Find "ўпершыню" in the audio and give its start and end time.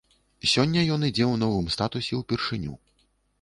2.23-2.73